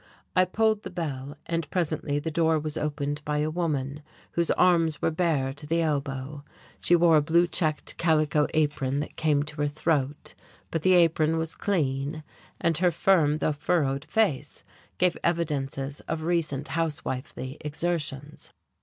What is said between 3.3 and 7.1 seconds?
a woman whose arms were bare to the elbow. She